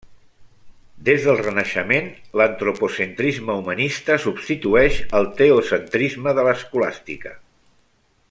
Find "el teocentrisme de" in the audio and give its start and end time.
5.21-6.47